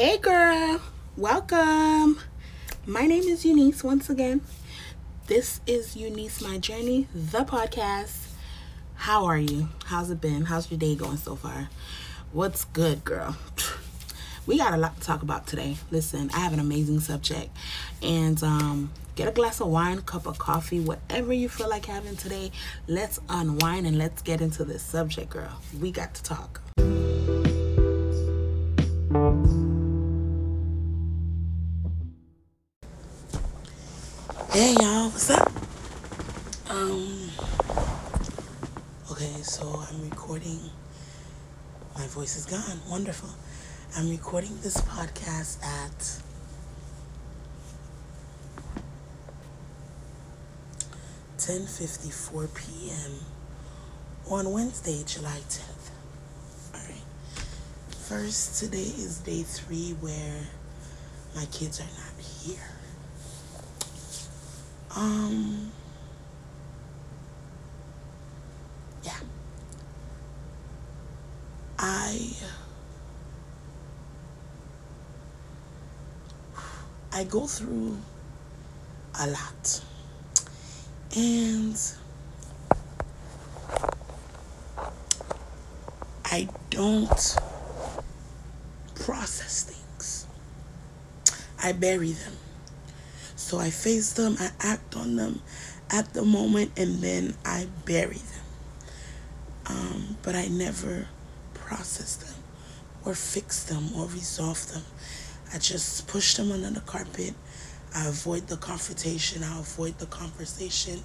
[0.00, 0.80] Hey girl,
[1.14, 2.18] welcome.
[2.86, 4.40] My name is Eunice once again.
[5.26, 8.28] This is Eunice My Journey, the podcast.
[8.94, 9.68] How are you?
[9.84, 10.46] How's it been?
[10.46, 11.68] How's your day going so far?
[12.32, 13.36] What's good, girl?
[14.46, 15.76] We got a lot to talk about today.
[15.90, 17.54] Listen, I have an amazing subject.
[18.02, 22.16] And um get a glass of wine, cup of coffee, whatever you feel like having
[22.16, 22.52] today.
[22.88, 25.60] Let's unwind and let's get into this subject, girl.
[25.78, 26.62] We got to talk.
[39.50, 40.60] So I'm recording
[41.96, 42.80] my voice is gone.
[42.88, 43.30] Wonderful.
[43.96, 46.22] I'm recording this podcast at
[51.36, 53.12] ten fifty four PM
[54.30, 55.90] on Wednesday, July tenth.
[56.72, 57.02] Alright.
[58.08, 60.46] First today is day three where
[61.34, 62.68] my kids are not here.
[64.96, 65.72] Um,
[69.02, 69.18] yeah.
[71.92, 72.30] I
[77.12, 77.98] I go through
[79.18, 79.82] a lot.
[81.16, 81.76] And
[86.24, 87.36] I don't
[88.94, 90.28] process things.
[91.60, 92.36] I bury them.
[93.34, 95.42] So I face them, I act on them
[95.90, 98.44] at the moment, and then I bury them.
[99.66, 101.08] Um, but I never
[101.70, 102.34] process them
[103.04, 104.82] or fix them or resolve them.
[105.54, 107.34] I just push them under the carpet.
[107.94, 109.44] I avoid the confrontation.
[109.44, 111.00] I avoid the conversation.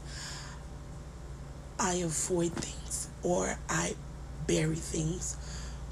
[1.80, 3.96] I avoid things or I
[4.48, 5.38] bury things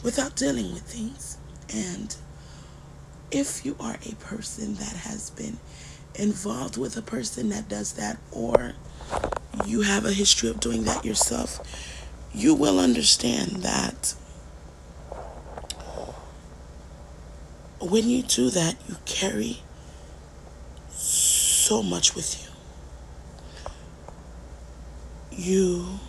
[0.04, 1.38] without dealing with things.
[1.72, 2.16] And
[3.30, 5.58] if you are a person that has been
[6.16, 8.74] involved with a person that does that, or
[9.68, 11.60] you have a history of doing that yourself,
[12.34, 14.16] you will understand that
[17.90, 19.62] when you do that, you carry
[20.90, 22.50] so much with you.
[25.38, 26.00] You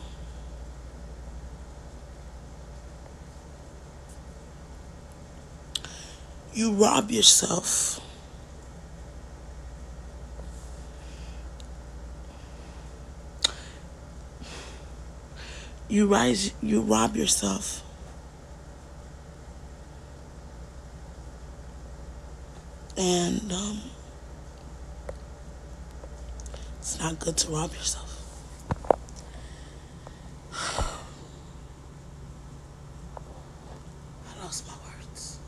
[6.53, 8.01] you rob yourself
[15.89, 17.84] you rise you rob yourself
[22.97, 23.81] and um,
[26.79, 28.11] it's not good to rob yourself
[34.27, 35.39] i lost my words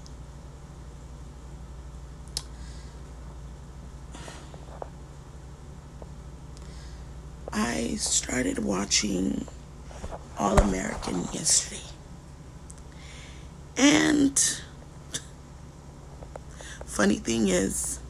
[7.52, 9.46] i started watching
[10.38, 11.80] all American yesterday.
[13.76, 14.60] And
[16.96, 18.00] funny thing is,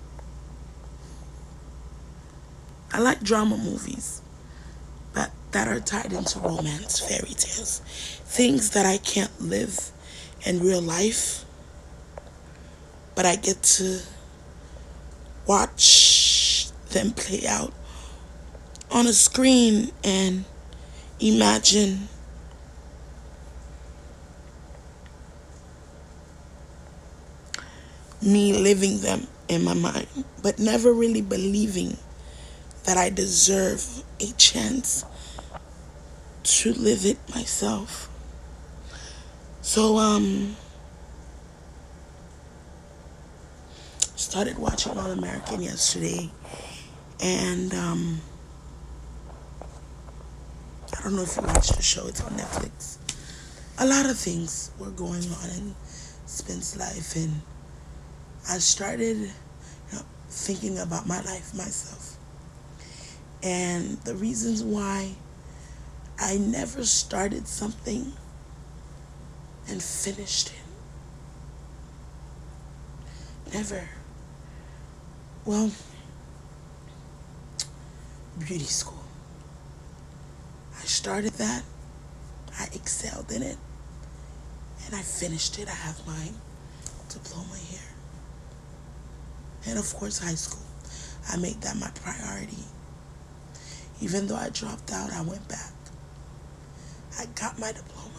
[2.93, 4.23] I like drama movies,
[5.13, 7.81] but that are tied into romance, fairy tales,
[8.27, 9.91] things that I can't live
[10.45, 11.45] in real life,
[13.17, 14.03] but I get to
[15.49, 17.75] watch them play out
[18.93, 20.45] on a screen and
[21.19, 22.07] imagine
[28.27, 30.09] me living them in my mind,
[30.43, 31.97] but never really believing
[32.85, 35.05] that I deserve a chance
[36.43, 38.09] to live it myself.
[39.63, 40.57] So, um,
[44.17, 46.31] started watching All American yesterday,
[47.21, 48.21] and, um,
[50.97, 52.97] I don't know if you watched the show, it's on Netflix.
[53.79, 55.75] A lot of things were going on in
[56.27, 57.43] Spence' life, and
[58.49, 59.31] I started you
[59.93, 62.17] know, thinking about my life myself
[63.43, 65.15] and the reasons why
[66.19, 68.13] I never started something
[69.69, 70.55] and finished it.
[73.55, 73.89] Never.
[75.45, 75.71] Well,
[78.39, 79.05] beauty school.
[80.81, 81.63] I started that,
[82.59, 83.59] I excelled in it,
[84.87, 85.69] and I finished it.
[85.69, 86.31] I have my
[87.09, 87.96] diploma here
[89.67, 90.63] and of course high school.
[91.29, 92.59] I made that my priority.
[94.01, 95.73] Even though I dropped out, I went back.
[97.19, 98.11] I got my diploma.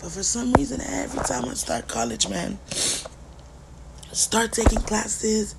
[0.00, 2.58] But for some reason, every time I start college, man,
[4.12, 5.54] start taking classes,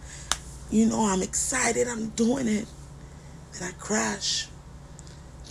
[0.71, 2.65] you know, I'm excited, I'm doing it.
[3.53, 4.47] Then I crash.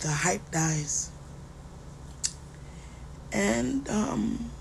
[0.01, 1.09] The hype dies.
[3.31, 4.51] And, um,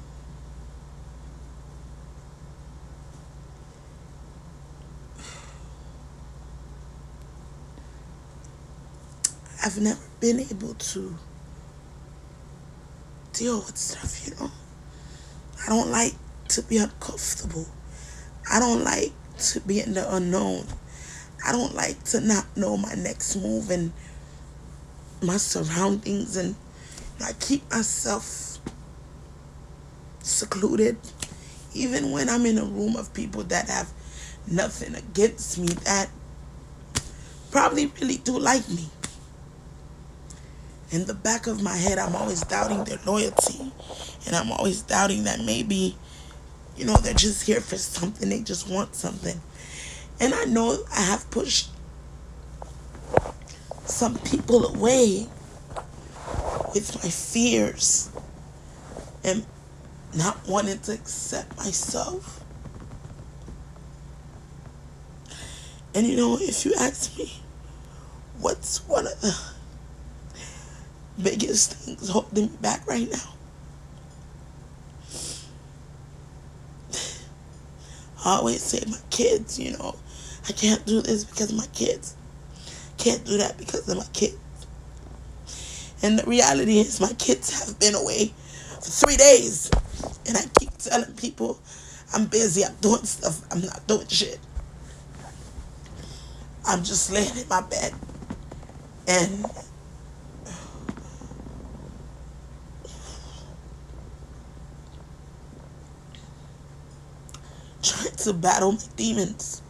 [9.71, 11.17] I've never been able to
[13.33, 14.51] deal with stuff, you know.
[15.65, 16.15] I don't like
[16.49, 17.67] to be uncomfortable.
[18.51, 20.67] I don't like to be in the unknown.
[21.47, 23.93] I don't like to not know my next move and
[25.23, 26.57] my surroundings and
[27.23, 28.59] I keep myself
[30.19, 30.97] secluded
[31.75, 33.89] even when I'm in a room of people that have
[34.49, 36.11] nothing against me that
[37.53, 38.89] probably really do like me
[40.91, 43.73] in the back of my head, I'm always doubting their loyalty.
[44.27, 45.97] And I'm always doubting that maybe,
[46.77, 48.29] you know, they're just here for something.
[48.29, 49.41] They just want something.
[50.19, 51.71] And I know I have pushed
[53.85, 55.29] some people away
[56.75, 58.11] with my fears
[59.25, 59.45] and
[60.15, 62.45] not wanting to accept myself.
[65.95, 67.33] And you know, if you ask me,
[68.41, 69.37] what's one of the
[71.23, 73.35] biggest things holding me back right now.
[78.25, 79.97] I always say my kids, you know,
[80.49, 82.17] I can't do this because of my kids.
[82.99, 84.37] Can't do that because of my kids.
[86.03, 88.33] And the reality is my kids have been away
[88.77, 89.71] for three days.
[90.27, 91.61] And I keep telling people
[92.13, 94.39] I'm busy, I'm doing stuff, I'm not doing shit.
[96.67, 97.93] I'm just laying in my bed
[99.09, 99.45] and
[107.83, 109.63] trying to battle my demons.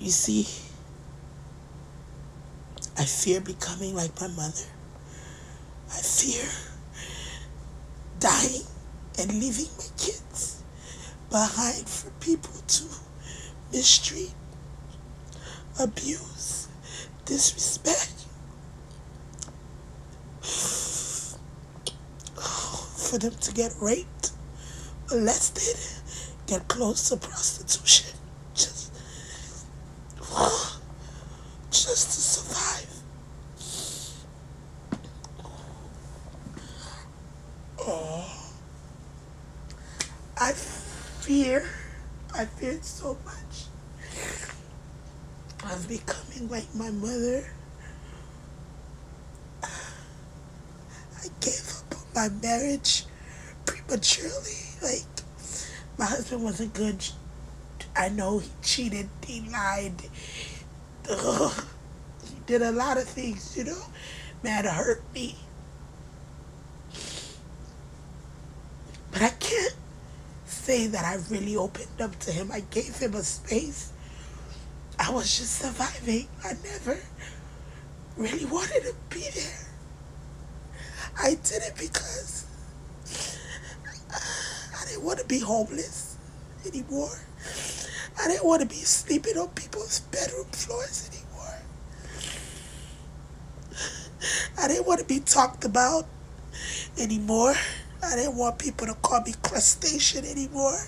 [0.00, 0.46] You see,
[2.96, 4.62] I fear becoming like my mother.
[5.90, 6.46] I fear
[8.20, 8.62] dying
[9.18, 10.62] and leaving my kids
[11.30, 12.84] behind for people to
[13.72, 14.32] mistreat
[15.78, 16.68] abuse,
[17.24, 18.12] disrespect.
[22.96, 24.32] For them to get raped,
[25.10, 25.76] molested,
[26.46, 28.14] get close to prostitution.
[28.54, 28.92] Just,
[31.70, 32.94] just to survive.
[37.80, 38.52] Oh,
[40.36, 41.66] I fear,
[42.34, 43.68] I fear so much
[45.72, 47.44] of becoming like my mother.
[49.62, 53.04] I gave up on my marriage
[53.66, 54.60] prematurely.
[54.82, 55.04] Like,
[55.98, 57.04] my husband wasn't good.
[57.96, 60.02] I know he cheated, he lied.
[61.10, 61.64] Ugh.
[62.24, 63.82] He did a lot of things, you know,
[64.42, 65.36] man, hurt me.
[69.10, 69.74] But I can't
[70.46, 72.50] say that I really opened up to him.
[72.52, 73.92] I gave him a space
[74.98, 76.26] I was just surviving.
[76.44, 76.98] I never
[78.16, 79.67] really wanted to be there.
[81.20, 82.46] I did it because
[84.10, 86.16] I didn't want to be homeless
[86.64, 87.10] anymore.
[88.20, 91.58] I didn't want to be sleeping on people's bedroom floors anymore.
[94.58, 96.06] I didn't want to be talked about
[96.96, 97.54] anymore.
[98.02, 100.78] I didn't want people to call me crustacean anymore.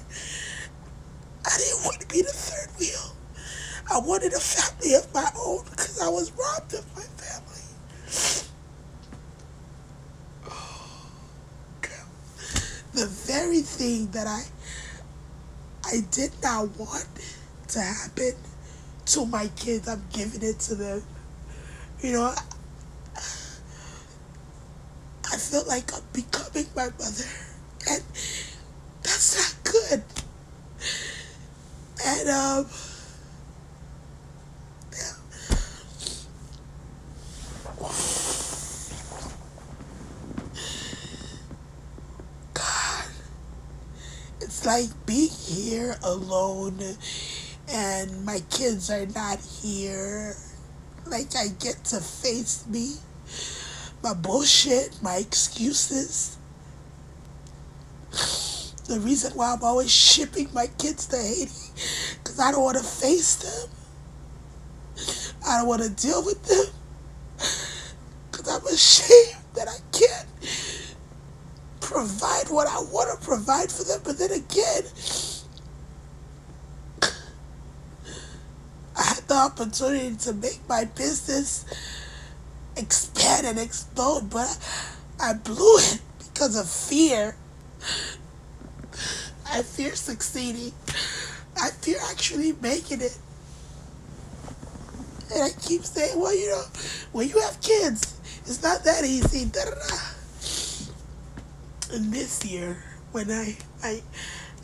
[1.45, 3.17] I didn't want to be the third wheel.
[3.93, 7.31] I wanted a family of my own because I was robbed of my family.
[13.01, 14.43] The very thing that I
[15.87, 17.09] I did not want
[17.69, 18.35] to happen
[19.07, 21.03] to my kids, I'm giving it to them.
[22.03, 22.37] You know, I,
[25.33, 27.25] I feel like I'm becoming my mother,
[27.91, 28.03] and
[29.03, 30.03] that's not good.
[32.05, 32.67] And um.
[44.51, 46.79] it's like being here alone
[47.73, 50.37] and my kids are not here.
[51.07, 52.93] Like I get to face me,
[54.03, 56.37] my bullshit, my excuses.
[58.87, 61.51] the reason why I'm always shipping my kids to Haiti,
[62.23, 63.71] because I don't want to face them.
[65.49, 66.67] I don't want to deal with them.
[68.31, 70.29] Because I'm ashamed that I can't
[71.81, 74.01] provide what I want to provide for them.
[74.05, 74.83] But then again,
[79.01, 81.65] I had the opportunity to make my business
[82.77, 84.59] expand and explode, but
[85.21, 87.37] I blew it because of fear.
[89.47, 90.73] I fear succeeding.
[91.61, 93.19] I fear actually making it.
[95.33, 96.63] And I keep saying, well, you know,
[97.13, 99.43] when you have kids, it's not that easy.
[101.93, 104.03] And this year, when I, I,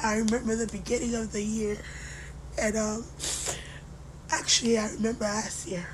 [0.03, 1.76] I remember the beginning of the year,
[2.59, 3.05] and um,
[4.57, 5.87] actually, I remember last year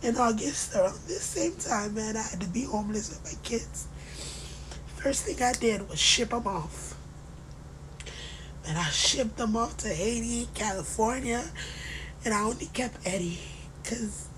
[0.00, 3.88] in August around this same time, man, I had to be homeless with my kids.
[4.94, 6.96] First thing I did was ship them off.
[8.68, 11.42] And I shipped them off to Haiti, California,
[12.24, 13.40] and I only kept Eddie.
[13.82, 14.28] Because,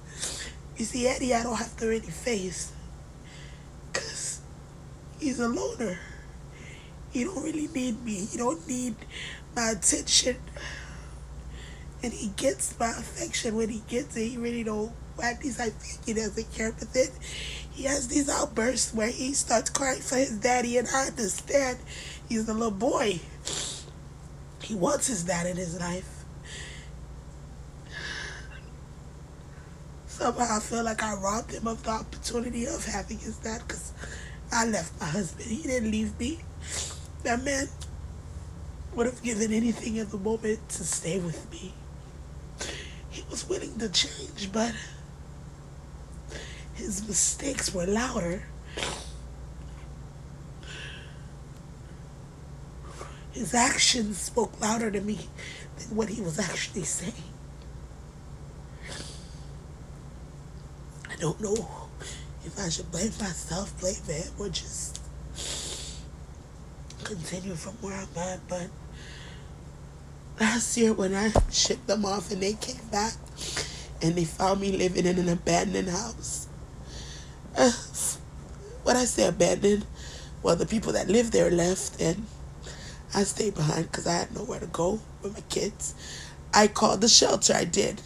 [0.78, 2.72] you see, Eddie I don't have to really face.
[3.92, 4.40] Because
[5.20, 5.98] he's a loner.
[7.10, 8.24] He don't really need me.
[8.24, 8.94] He don't need
[9.54, 10.36] my attention.
[12.02, 14.28] And he gets my affection when he gets it.
[14.28, 16.72] He really don't at least I think he doesn't care.
[16.78, 17.08] But then
[17.72, 21.78] he has these outbursts where he starts crying for his daddy, and I understand
[22.28, 23.20] he's a little boy.
[24.62, 26.24] He wants his dad in his life.
[30.06, 33.92] Somehow I feel like I robbed him of the opportunity of having his dad because
[34.52, 35.48] I left my husband.
[35.48, 36.40] He didn't leave me.
[37.22, 37.68] That man
[38.94, 41.72] would have given anything at the moment to stay with me.
[43.38, 44.74] Was willing to change, but
[46.74, 48.42] his mistakes were louder.
[53.30, 55.20] His actions spoke louder to me
[55.78, 57.12] than what he was actually saying.
[61.08, 61.68] I don't know
[62.44, 65.00] if I should blame myself, blame him, or just
[67.04, 68.48] continue from where I'm at.
[68.48, 68.66] But
[70.40, 73.14] last year, when I shipped them off and they came back
[74.02, 76.48] and they found me living in an abandoned house,
[77.56, 77.72] uh,
[78.82, 79.86] what I say abandoned,
[80.42, 82.26] well, the people that lived there left, and
[83.14, 85.94] I stayed behind because I had nowhere to go with my kids.
[86.54, 87.54] I called the shelter.
[87.54, 88.00] I did.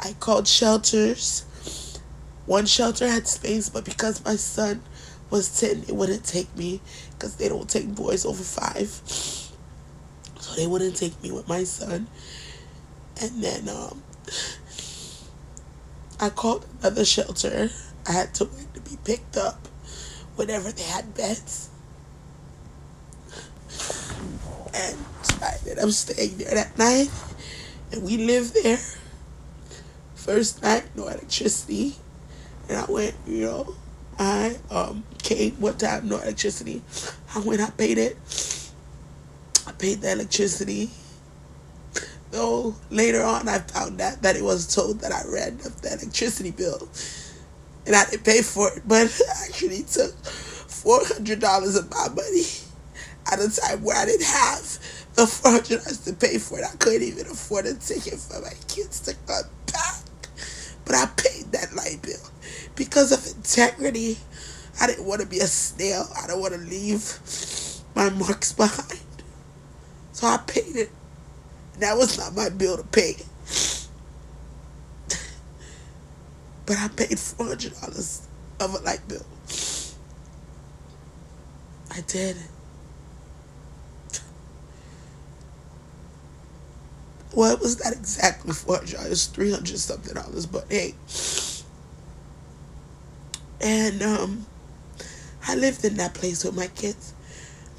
[0.00, 1.44] I called shelters.
[2.46, 4.82] One shelter had space, but because my son
[5.30, 6.80] was 10, it wouldn't take me
[7.12, 9.00] because they don't take boys over five.
[10.56, 12.08] They wouldn't take me with my son.
[13.20, 14.02] And then um,
[16.18, 17.70] I called another shelter.
[18.08, 19.68] I had to wait to be picked up
[20.34, 21.68] whenever they had beds.
[24.74, 24.96] And
[25.42, 27.10] I ended up staying there that night.
[27.92, 28.78] And we lived there.
[30.14, 31.96] First night, no electricity.
[32.68, 33.74] And I went, you know,
[34.18, 36.82] I um came one time, no electricity.
[37.34, 38.16] I went, I paid it.
[39.66, 40.90] I paid the electricity.
[42.30, 45.94] Though later on I found out that it was told that I ran up the
[45.94, 46.88] electricity bill
[47.86, 52.08] and I didn't pay for it, but I actually took four hundred dollars of my
[52.08, 52.44] money
[53.32, 54.78] at a time where I didn't have
[55.14, 56.64] the four hundred dollars to pay for it.
[56.64, 59.96] I couldn't even afford a ticket for my kids to come back,
[60.84, 62.20] but I paid that light bill
[62.74, 64.18] because of integrity.
[64.80, 66.06] I didn't want to be a snail.
[66.22, 67.18] I don't want to leave
[67.94, 69.00] my marks behind,
[70.16, 70.90] so I paid it.
[71.80, 73.16] That was not my bill to pay.
[76.64, 78.26] But I paid four hundred dollars
[78.58, 79.26] of a light bill.
[81.90, 82.38] I did.
[87.34, 90.94] Well, it was not exactly four hundred dollars, three hundred something dollars, but hey.
[93.60, 94.46] And um
[95.46, 97.12] I lived in that place with my kids.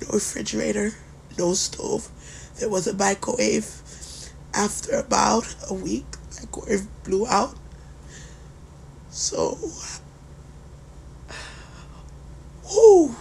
[0.03, 0.91] No refrigerator,
[1.38, 2.10] no stove.
[2.60, 3.70] There was a microwave.
[4.53, 6.06] After about a week,
[6.39, 7.56] microwave blew out.
[9.10, 9.58] So,
[12.72, 13.15] whoo,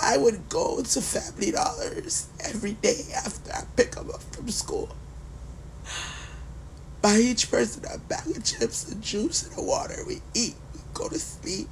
[0.00, 4.90] I would go to Family Dollars every day after I pick them up from school.
[7.02, 10.02] Buy each person a bag of chips and juice and water.
[10.06, 11.68] We eat, we go to sleep,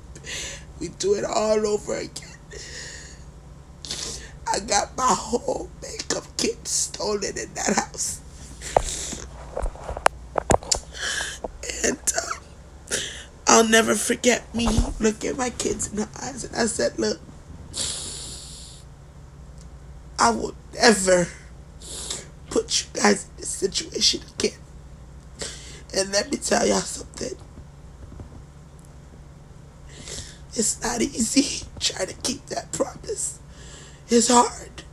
[0.78, 2.35] we do it all over again.
[4.56, 8.22] I got my whole makeup kit stolen in that house.
[11.84, 12.42] And um,
[13.46, 14.66] I'll never forget me
[14.98, 17.20] looking at my kids in the eyes and I said, Look,
[20.18, 21.28] I will never
[22.48, 24.58] put you guys in this situation again.
[25.94, 27.36] And let me tell y'all something.
[30.54, 33.40] It's not easy trying to keep that promise.
[34.08, 34.84] It's hard.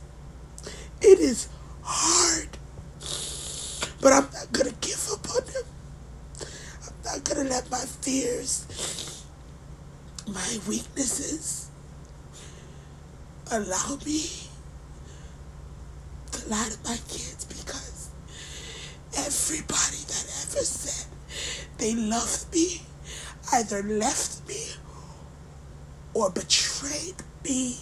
[1.00, 1.48] It is
[1.82, 2.48] hard.
[4.00, 5.62] But I'm not going to give up on them.
[6.86, 9.24] I'm not going to let my fears,
[10.26, 11.70] my weaknesses,
[13.52, 14.24] allow me
[16.32, 18.10] to lie to my kids because
[19.16, 21.06] everybody that ever said
[21.78, 22.82] they loved me
[23.52, 24.66] either left me
[26.14, 27.78] or betrayed me.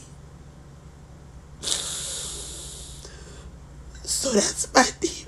[4.23, 5.27] So that's my deep.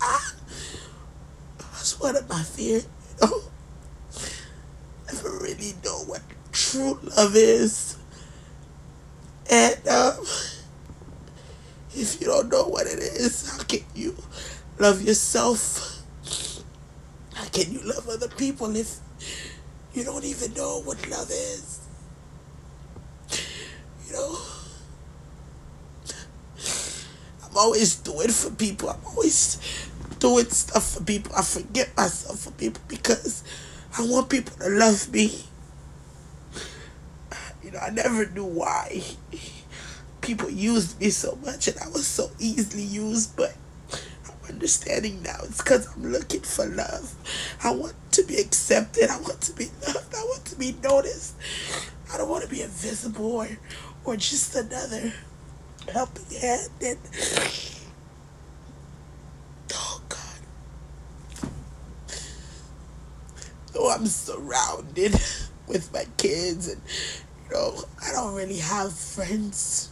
[0.00, 0.32] Ah,
[1.58, 2.88] that's one of my fears.
[3.20, 3.42] You know,
[5.12, 7.98] never really know what true love is,
[9.50, 10.24] and um,
[11.92, 14.16] if you don't know what it is, how can you
[14.78, 16.02] love yourself?
[17.34, 18.96] How can you love other people if
[19.92, 21.80] you don't even know what love is?
[24.06, 24.38] You know,
[27.44, 28.90] I'm always doing for people.
[28.90, 29.58] I'm always
[30.18, 31.32] doing stuff for people.
[31.36, 33.44] I forget myself for people because
[33.96, 35.44] I want people to love me.
[37.62, 39.02] You know, I never knew why
[40.20, 43.54] people used me so much and I was so easily used, but
[43.92, 45.38] I'm understanding now.
[45.44, 47.14] It's because I'm looking for love.
[47.62, 49.08] I want to be accepted.
[49.08, 50.14] I want to be loved.
[50.14, 51.36] I want to be noticed.
[52.12, 53.48] I don't want to be invisible or,
[54.04, 55.12] or just another
[55.88, 56.68] helping hand.
[56.82, 56.98] And
[59.74, 61.48] oh God,
[63.72, 65.12] though I'm surrounded
[65.66, 66.80] with my kids, and
[67.48, 69.90] you know, I don't really have friends.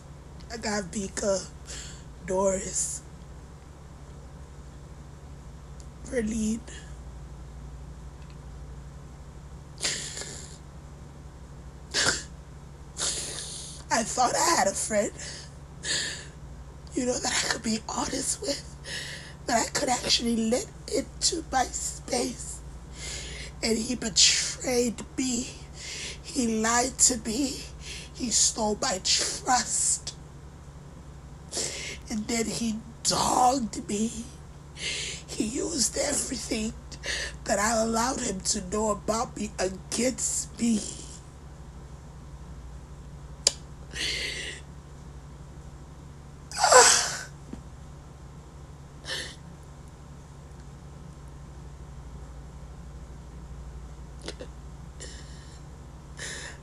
[0.52, 1.46] I got Vika,
[2.26, 3.02] Doris,
[6.06, 6.60] Verlene.
[13.92, 15.10] I thought I had a friend,
[17.00, 18.76] you know, that I could be honest with,
[19.46, 22.60] that I could actually let into my space.
[23.62, 25.48] And he betrayed me.
[26.22, 27.56] He lied to me.
[28.14, 30.14] He stole my trust.
[32.10, 34.10] And then he dogged me.
[35.26, 36.74] He used everything
[37.44, 40.99] that I allowed him to know about me against me.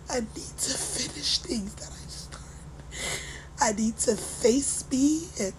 [0.09, 2.47] I need to finish things that I started.
[3.59, 5.53] I need to face me and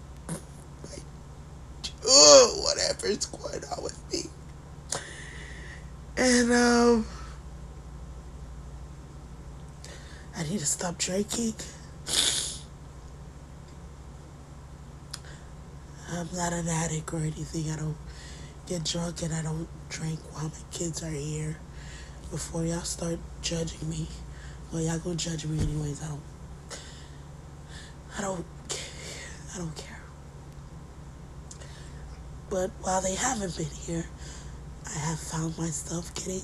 [0.85, 1.03] like,
[2.05, 4.23] oh, whatever's going on with me.
[6.17, 7.05] And um,
[10.35, 11.53] I need to stop drinking.
[16.11, 17.71] I'm not an addict or anything.
[17.71, 17.95] I don't
[18.65, 21.57] get drunk and I don't drink while my kids are here.
[22.31, 24.07] Before y'all start judging me,
[24.71, 26.03] well, y'all gonna judge me anyways.
[26.03, 26.21] I don't.
[28.17, 28.45] I don't.
[29.55, 29.99] I don't care.
[32.49, 34.05] But while they haven't been here,
[34.85, 36.41] I have found myself getting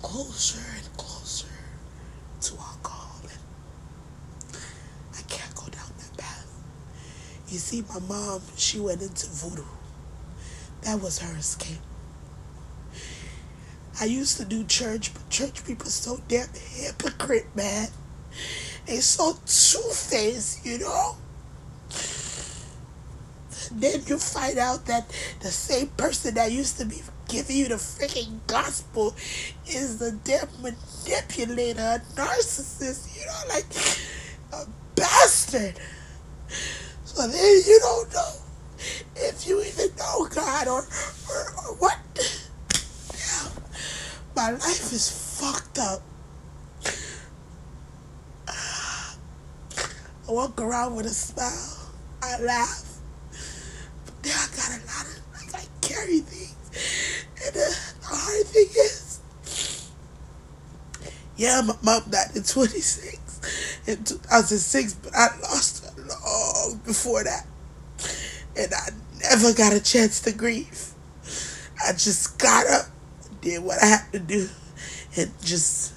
[0.00, 1.48] closer and closer
[2.42, 4.58] to alcohol, and
[5.18, 6.46] I can't go down that path.
[7.48, 9.64] You see, my mom, she went into voodoo.
[10.82, 11.78] That was her escape.
[14.00, 17.88] I used to do church, but church people so damn hypocrite, man.
[18.86, 21.16] They so two-faced, you know?
[23.70, 25.08] Then you find out that
[25.40, 29.14] the same person that used to be giving you the freaking gospel
[29.66, 33.66] is the damn manipulator, a narcissist, you know, like
[34.52, 35.78] a bastard.
[37.04, 38.32] So then you don't know
[39.16, 40.80] if you even know God or,
[41.30, 41.98] or, or what.
[44.36, 46.00] My life is fucked up.
[50.28, 51.90] I walk around with a smile.
[52.22, 52.84] I laugh.
[54.06, 56.56] But then I got a lot of, I carry things.
[57.44, 59.20] And the, the hard thing is,
[61.36, 67.46] yeah, my mom died in 26, in 2006, but I lost her long before that.
[68.56, 68.90] And I
[69.20, 70.90] never got a chance to grieve.
[71.84, 72.86] I just got up
[73.42, 74.48] did what I had to do
[75.16, 75.92] and just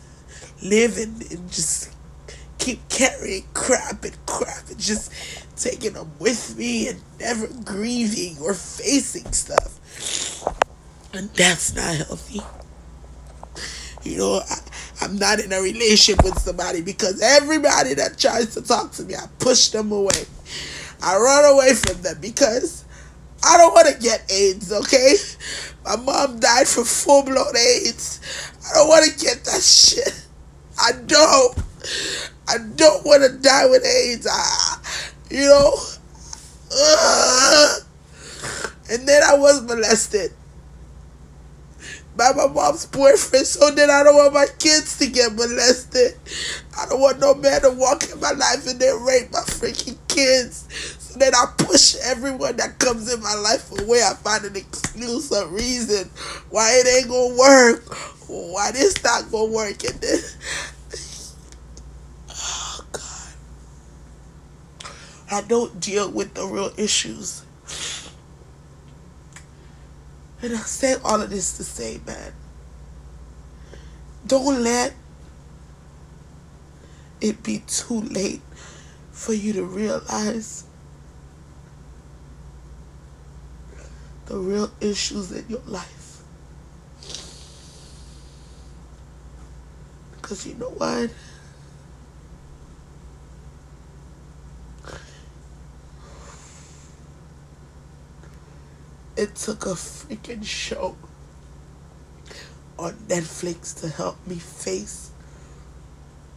[0.61, 1.93] live and, and just
[2.57, 5.11] keep carrying crap and crap and just
[5.55, 9.79] taking them with me and never grieving or facing stuff.
[11.13, 12.41] And that's not healthy.
[14.03, 14.57] You know, I,
[15.01, 19.15] I'm not in a relationship with somebody because everybody that tries to talk to me,
[19.15, 20.25] I push them away.
[21.01, 22.85] I run away from them because
[23.45, 25.13] I don't want to get AIDS, okay?
[25.85, 28.19] My mom died from full blown AIDS.
[28.67, 30.27] I don't want to get that shit.
[30.79, 31.59] I don't.
[32.47, 34.27] I don't want to die with AIDS.
[34.29, 34.77] I,
[35.29, 35.77] you know?
[36.75, 37.75] Uh,
[38.89, 40.31] and then I was molested
[42.17, 46.15] by my mom's boyfriend, so then I don't want my kids to get molested.
[46.79, 49.97] I don't want no man to walk in my life and then rape my freaking
[50.07, 50.64] kids.
[51.35, 54.01] I push everyone that comes in my life away.
[54.01, 56.09] I find an excuse or reason
[56.49, 57.93] why it ain't gonna work,
[58.27, 60.19] why this not gonna work, and then.
[62.37, 63.33] Oh, God.
[65.31, 67.43] I don't deal with the real issues.
[70.41, 72.33] And I say all of this to say, man,
[74.27, 74.93] don't let
[77.21, 78.41] it be too late
[79.11, 80.64] for you to realize
[84.25, 86.21] the real issues in your life.
[90.13, 91.11] Because you know what?
[99.17, 100.95] it took a freaking show
[102.77, 105.11] on Netflix to help me face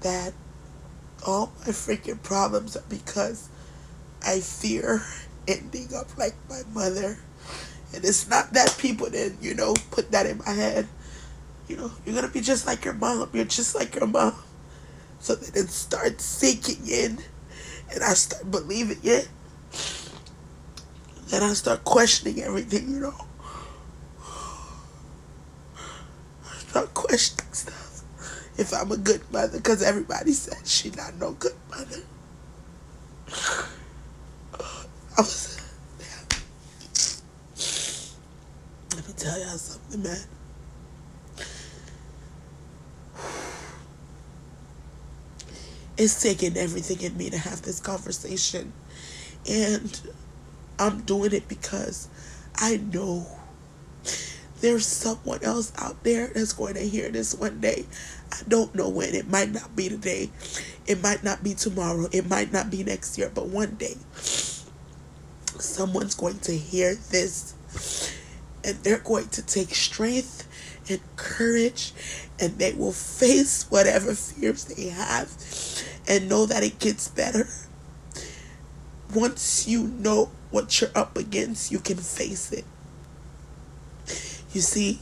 [0.00, 0.32] that
[1.26, 3.48] all my freaking problems are because
[4.24, 5.02] I fear
[5.48, 7.18] ending up like my mother.
[7.94, 10.86] And it's not that people didn't, you know, put that in my head.
[11.68, 13.30] You know, you're gonna be just like your mom.
[13.32, 14.34] You're just like your mom.
[15.20, 17.18] So then it starts sinking in
[17.92, 19.28] and I start believing it.
[21.28, 23.14] Then I start questioning everything, you know.
[26.44, 28.02] I start questioning stuff.
[28.56, 32.02] If I'm a good mother, because everybody said she not no good mother.
[35.16, 35.60] I was,
[35.98, 36.38] damn.
[38.96, 40.18] Let me tell y'all something, man.
[45.96, 48.72] It's taking everything in me to have this conversation.
[49.48, 50.00] And
[50.78, 52.08] I'm doing it because
[52.54, 53.26] I know
[54.60, 57.84] there's someone else out there that's going to hear this one day.
[58.30, 59.14] I don't know when.
[59.14, 60.30] It might not be today.
[60.86, 62.08] It might not be tomorrow.
[62.12, 63.30] It might not be next year.
[63.34, 63.96] But one day,
[65.58, 67.54] someone's going to hear this
[68.68, 70.46] and they're going to take strength
[70.90, 71.92] and courage
[72.38, 75.32] and they will face whatever fears they have
[76.06, 77.46] and know that it gets better
[79.14, 82.64] once you know what you're up against, you can face it.
[84.52, 84.98] You see,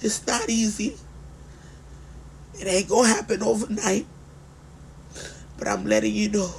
[0.00, 0.96] it's not easy.
[2.58, 4.06] It ain't gonna happen overnight.
[5.58, 6.50] But I'm letting you know.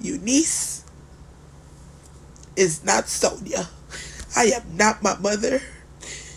[0.00, 0.77] Eunice
[2.58, 3.68] is not Sonia.
[4.36, 5.62] I am not my mother.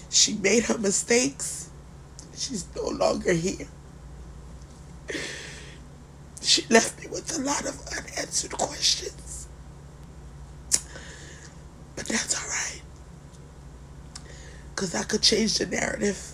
[0.10, 1.70] She made her mistakes.
[2.36, 3.68] She's no longer here.
[6.42, 9.48] She left me with a lot of unanswered questions.
[11.96, 12.82] But that's alright.
[14.70, 16.34] Because I could change the narrative.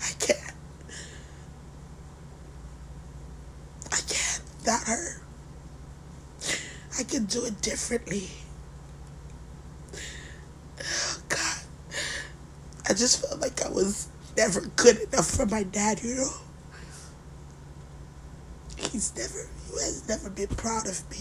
[0.00, 0.54] I can't.
[3.92, 4.42] I can't.
[4.66, 5.22] Not her.
[6.98, 8.28] I can do it differently.
[10.80, 11.60] Oh, God.
[12.88, 16.30] I just felt like I was never good enough for my dad, you know?
[18.76, 21.18] He's never, he has never been proud of me.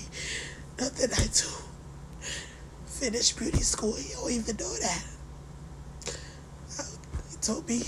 [0.80, 2.28] Nothing I do.
[2.86, 5.04] Finish beauty school, he don't even know that.
[7.32, 7.82] He told me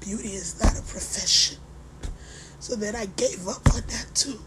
[0.00, 1.58] beauty is not a profession.
[2.60, 4.38] So then I gave up on that too.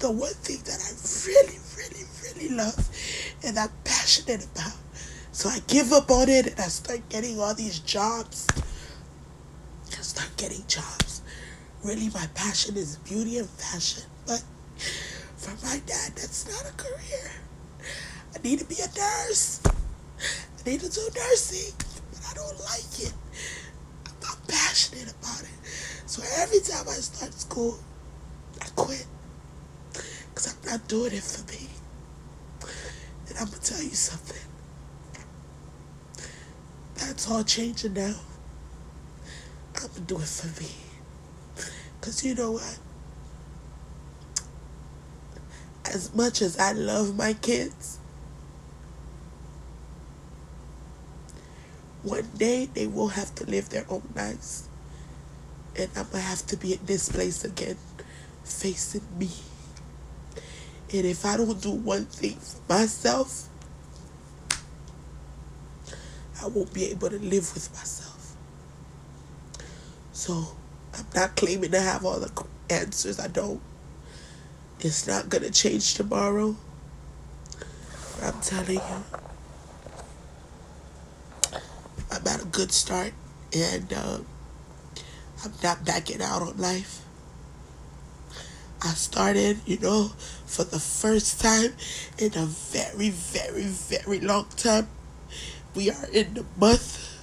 [0.00, 0.90] The one thing that I
[1.26, 2.88] really, really, really love
[3.44, 4.74] and I'm passionate about.
[5.38, 8.48] So I give up on it and I start getting all these jobs.
[9.86, 11.08] I start getting jobs
[11.84, 14.04] really my passion is beauty and fashion.
[14.26, 14.42] But
[15.36, 17.30] for my dad, that's not a career.
[18.34, 19.62] I need to be a nurse.
[19.66, 21.74] I need to do nursing,
[22.10, 23.14] but I don't like it.
[24.06, 25.58] I'm not passionate about it.
[26.06, 27.78] So every time I start school,
[28.60, 29.06] I quit.
[29.92, 31.68] Because I'm not doing it for me.
[33.28, 34.47] And I'm going to tell you something.
[37.08, 38.14] That's all changing now.
[39.74, 40.68] I'm to do it for me.
[41.98, 42.78] Because you know what?
[45.86, 47.98] As much as I love my kids,
[52.02, 54.68] one day they will have to live their own lives.
[55.78, 57.78] And I'm to have to be in this place again,
[58.44, 59.30] facing me.
[60.92, 63.48] And if I don't do one thing for myself,
[66.42, 68.36] I won't be able to live with myself.
[70.12, 70.48] So
[70.94, 73.18] I'm not claiming to have all the answers.
[73.18, 73.60] I don't.
[74.80, 76.56] It's not going to change tomorrow.
[78.22, 79.04] I'm telling you,
[82.10, 83.12] I'm at a good start.
[83.56, 84.18] And uh,
[85.44, 87.02] I'm not backing out on life.
[88.82, 90.12] I started, you know,
[90.46, 91.72] for the first time
[92.18, 94.88] in a very, very, very long time.
[95.78, 97.22] We are in the month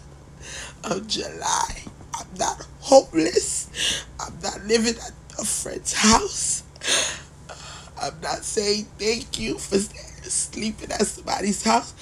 [0.86, 1.84] of July.
[2.13, 4.06] I'm not homeless.
[4.18, 6.63] I'm not living at a friend's house.
[8.02, 11.94] I'm not saying thank you for sleeping at somebody's house.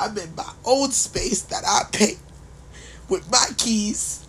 [0.00, 2.14] I'm in my own space that I pay
[3.10, 4.26] with my keys.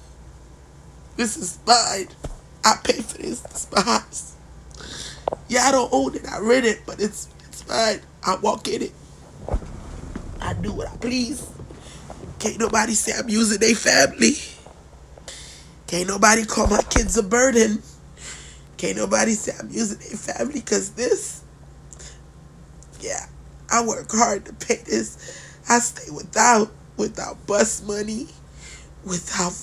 [1.15, 2.09] This is mine.
[2.65, 3.45] I pay for this.
[3.45, 4.35] It's my house.
[5.47, 6.27] Yeah, I don't own it.
[6.29, 8.01] I rent it, but it's it's mine.
[8.27, 8.91] I walk in it.
[10.41, 11.47] I do what I please.
[12.39, 14.35] Can't nobody say I'm using their family.
[15.87, 17.81] Can't nobody call my kids a burden.
[18.77, 21.43] Can't nobody say I'm using their family because this,
[23.01, 23.25] yeah,
[23.69, 25.41] I work hard to pay this.
[25.67, 28.27] I stay without, without bus money,
[29.03, 29.53] without,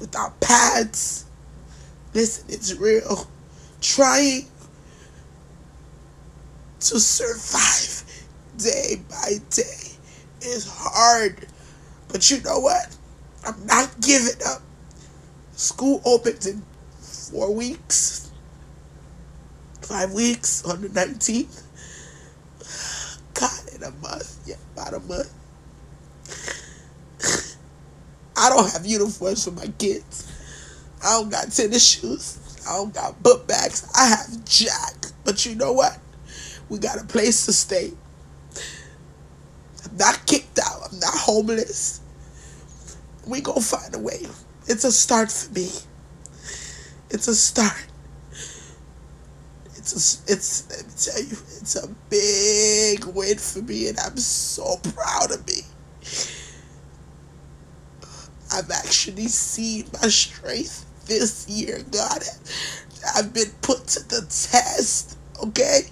[0.00, 1.26] without pads.
[2.14, 3.28] Listen, it's real.
[3.80, 4.46] Trying
[6.80, 8.04] to survive
[8.56, 9.92] day by day
[10.42, 11.46] is hard.
[12.08, 12.96] But you know what?
[13.44, 14.62] I'm not giving up.
[15.52, 16.62] School opens in
[16.98, 18.30] four weeks,
[19.82, 21.62] five weeks on the 19th.
[23.34, 25.32] God, in a month, yeah, about a month.
[28.36, 30.26] I don't have uniforms for my kids.
[31.04, 32.58] I don't got tennis shoes.
[32.66, 33.90] I don't got book bags.
[33.94, 35.06] I have Jack.
[35.24, 35.98] But you know what?
[36.70, 37.92] We got a place to stay.
[39.84, 40.88] I'm not kicked out.
[40.90, 42.00] I'm not homeless
[43.30, 44.26] we gonna find a way.
[44.66, 45.68] It's a start for me.
[47.10, 47.86] It's a start.
[49.76, 54.16] It's a, it's let me tell you, it's a big win for me, and I'm
[54.16, 55.62] so proud of me.
[58.52, 62.22] I've actually seen my strength this year, God.
[63.16, 65.82] I've been put to the test, okay?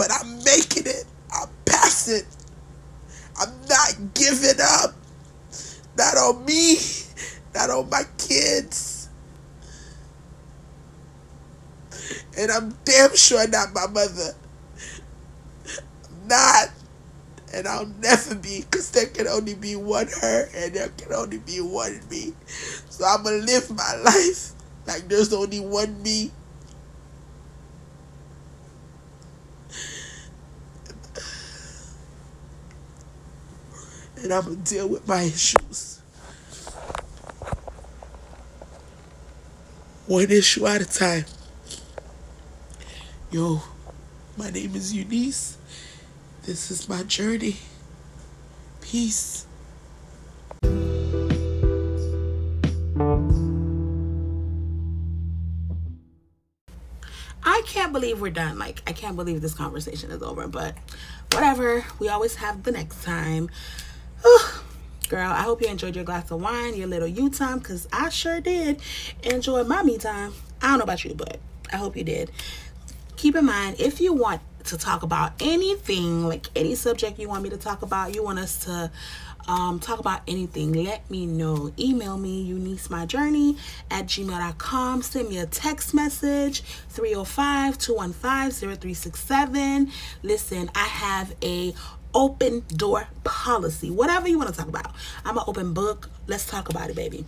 [0.00, 1.04] But I'm making it.
[1.30, 2.22] I'm passing.
[3.38, 4.94] I'm not giving up.
[5.94, 6.78] Not on me,
[7.54, 9.10] not on my kids.
[12.38, 14.32] And I'm damn sure not my mother.
[16.08, 16.68] I'm not.
[17.52, 21.40] And I'll never be because there can only be one her and there can only
[21.40, 22.32] be one me.
[22.88, 24.52] So I'm going to live my life
[24.86, 26.30] like there's only one me.
[34.22, 36.00] And I'm going to deal with my issues.
[40.06, 41.24] One issue at a time.
[43.30, 43.62] Yo,
[44.36, 45.56] my name is Eunice.
[46.42, 47.56] This is my journey.
[48.80, 49.46] Peace.
[57.42, 58.58] I can't believe we're done.
[58.58, 60.74] Like, I can't believe this conversation is over, but
[61.32, 61.84] whatever.
[61.98, 63.48] We always have the next time.
[65.08, 68.10] Girl, I hope you enjoyed your glass of wine, your little you time, because I
[68.10, 68.80] sure did
[69.24, 70.32] enjoy my me time.
[70.62, 71.40] I don't know about you, but
[71.72, 72.30] I hope you did.
[73.16, 77.42] Keep in mind, if you want to talk about anything, like any subject you want
[77.42, 78.90] me to talk about, you want us to
[79.48, 81.72] um, talk about anything, let me know.
[81.78, 83.56] Email me, Eunice My Journey
[83.90, 85.02] at gmail.com.
[85.02, 89.90] Send me a text message, 305 215 0367.
[90.22, 91.74] Listen, I have a
[92.14, 93.90] open door policy.
[93.90, 94.92] Whatever you want to talk about.
[95.24, 96.10] I'm an open book.
[96.26, 97.24] Let's talk about it, baby.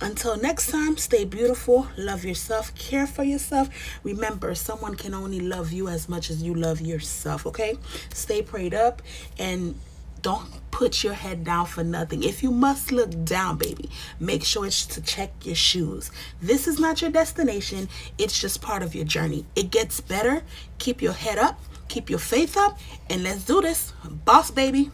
[0.00, 3.68] Until next time, stay beautiful, love yourself, care for yourself.
[4.02, 7.76] Remember, someone can only love you as much as you love yourself, okay?
[8.14, 9.02] Stay prayed up
[9.38, 9.78] and
[10.22, 12.22] don't put your head down for nothing.
[12.22, 16.10] If you must look down, baby, make sure it's to check your shoes.
[16.40, 19.44] This is not your destination, it's just part of your journey.
[19.54, 20.42] It gets better.
[20.78, 21.60] Keep your head up
[21.90, 22.78] Keep your faith up
[23.10, 23.92] and let's do this.
[24.24, 24.92] Boss, baby.